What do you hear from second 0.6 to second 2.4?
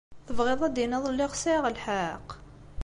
ad d-tiniḍ lliɣ sɛiɣ lḥeqq?